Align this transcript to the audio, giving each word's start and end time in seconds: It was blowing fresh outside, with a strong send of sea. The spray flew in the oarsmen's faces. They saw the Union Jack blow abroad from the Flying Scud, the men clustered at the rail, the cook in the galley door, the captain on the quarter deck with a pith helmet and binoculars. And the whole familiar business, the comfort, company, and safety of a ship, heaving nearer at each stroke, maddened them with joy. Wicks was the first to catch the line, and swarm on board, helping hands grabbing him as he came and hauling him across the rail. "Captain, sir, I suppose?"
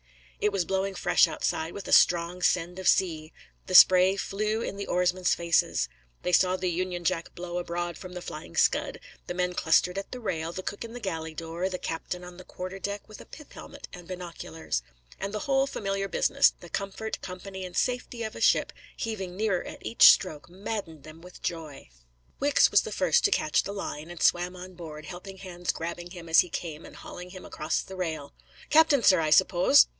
It 0.39 0.51
was 0.51 0.65
blowing 0.65 0.95
fresh 0.95 1.27
outside, 1.27 1.73
with 1.73 1.87
a 1.87 1.91
strong 1.91 2.41
send 2.41 2.79
of 2.79 2.87
sea. 2.87 3.31
The 3.67 3.75
spray 3.75 4.15
flew 4.15 4.63
in 4.63 4.75
the 4.75 4.87
oarsmen's 4.87 5.35
faces. 5.35 5.87
They 6.23 6.31
saw 6.31 6.55
the 6.57 6.71
Union 6.71 7.03
Jack 7.03 7.35
blow 7.35 7.59
abroad 7.59 7.95
from 7.99 8.13
the 8.13 8.23
Flying 8.23 8.57
Scud, 8.57 8.99
the 9.27 9.35
men 9.35 9.53
clustered 9.53 9.99
at 9.99 10.11
the 10.11 10.19
rail, 10.19 10.51
the 10.51 10.63
cook 10.63 10.83
in 10.83 10.93
the 10.93 10.99
galley 10.99 11.35
door, 11.35 11.69
the 11.69 11.77
captain 11.77 12.23
on 12.23 12.37
the 12.37 12.43
quarter 12.43 12.79
deck 12.79 13.07
with 13.07 13.21
a 13.21 13.25
pith 13.25 13.51
helmet 13.51 13.87
and 13.93 14.07
binoculars. 14.07 14.81
And 15.19 15.31
the 15.35 15.41
whole 15.41 15.67
familiar 15.67 16.07
business, 16.07 16.49
the 16.59 16.69
comfort, 16.69 17.21
company, 17.21 17.63
and 17.63 17.77
safety 17.77 18.23
of 18.23 18.35
a 18.35 18.41
ship, 18.41 18.73
heaving 18.97 19.35
nearer 19.37 19.63
at 19.63 19.85
each 19.85 20.09
stroke, 20.09 20.49
maddened 20.49 21.03
them 21.03 21.21
with 21.21 21.43
joy. 21.43 21.89
Wicks 22.39 22.71
was 22.71 22.81
the 22.81 22.91
first 22.91 23.23
to 23.25 23.29
catch 23.29 23.61
the 23.61 23.73
line, 23.73 24.09
and 24.09 24.23
swarm 24.23 24.55
on 24.55 24.73
board, 24.73 25.05
helping 25.05 25.37
hands 25.37 25.71
grabbing 25.71 26.09
him 26.09 26.27
as 26.27 26.39
he 26.39 26.49
came 26.49 26.83
and 26.87 26.95
hauling 26.95 27.29
him 27.29 27.45
across 27.45 27.83
the 27.83 27.95
rail. 27.95 28.33
"Captain, 28.71 29.03
sir, 29.03 29.19
I 29.19 29.29
suppose?" 29.29 29.85